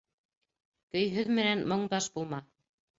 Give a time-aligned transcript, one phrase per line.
[0.97, 2.45] Көйһөҙ менән моңдаш булма.